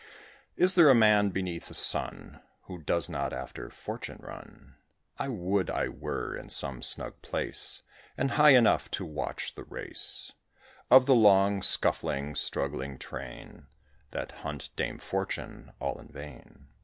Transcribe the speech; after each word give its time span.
Is 0.55 0.73
there 0.73 0.89
a 0.89 0.95
man 0.95 1.29
beneath 1.29 1.67
the 1.67 1.75
sun, 1.75 2.41
Who 2.63 2.79
does 2.79 3.07
not 3.07 3.33
after 3.33 3.69
Fortune 3.69 4.17
run? 4.19 4.75
I 5.19 5.27
would 5.27 5.69
I 5.69 5.89
were 5.89 6.35
in 6.35 6.49
some 6.49 6.81
snug 6.81 7.21
place, 7.21 7.83
And 8.17 8.31
high 8.31 8.55
enough 8.55 8.89
to 8.97 9.05
watch 9.05 9.53
the 9.53 9.63
race 9.63 10.31
Of 10.89 11.05
the 11.05 11.13
long, 11.13 11.61
scuffling, 11.61 12.33
struggling 12.33 12.97
train 12.97 13.67
That 14.09 14.31
hunt 14.31 14.71
Dame 14.75 14.97
Fortune 14.97 15.71
all 15.79 15.99
in 15.99 16.07
vain. 16.07 16.69